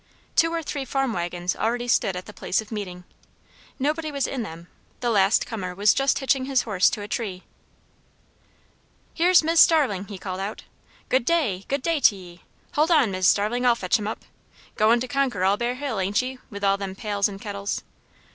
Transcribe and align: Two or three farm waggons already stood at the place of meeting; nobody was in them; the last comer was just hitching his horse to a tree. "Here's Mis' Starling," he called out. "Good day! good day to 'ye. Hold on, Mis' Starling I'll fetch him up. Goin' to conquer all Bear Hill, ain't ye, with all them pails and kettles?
Two 0.35 0.51
or 0.51 0.63
three 0.63 0.83
farm 0.83 1.13
waggons 1.13 1.55
already 1.55 1.87
stood 1.87 2.15
at 2.15 2.25
the 2.25 2.33
place 2.33 2.59
of 2.59 2.71
meeting; 2.71 3.03
nobody 3.77 4.11
was 4.11 4.25
in 4.25 4.41
them; 4.41 4.67
the 4.99 5.11
last 5.11 5.45
comer 5.45 5.75
was 5.75 5.93
just 5.93 6.17
hitching 6.17 6.45
his 6.45 6.63
horse 6.63 6.89
to 6.89 7.03
a 7.03 7.07
tree. 7.07 7.43
"Here's 9.13 9.43
Mis' 9.43 9.59
Starling," 9.61 10.07
he 10.07 10.17
called 10.17 10.39
out. 10.39 10.63
"Good 11.09 11.23
day! 11.23 11.65
good 11.67 11.83
day 11.83 11.99
to 11.99 12.15
'ye. 12.15 12.41
Hold 12.73 12.89
on, 12.89 13.11
Mis' 13.11 13.27
Starling 13.27 13.63
I'll 13.63 13.75
fetch 13.75 13.99
him 13.99 14.07
up. 14.07 14.25
Goin' 14.75 14.99
to 15.01 15.07
conquer 15.07 15.43
all 15.43 15.55
Bear 15.55 15.75
Hill, 15.75 15.99
ain't 15.99 16.19
ye, 16.19 16.39
with 16.49 16.63
all 16.63 16.77
them 16.77 16.95
pails 16.95 17.27
and 17.29 17.39
kettles? 17.39 17.83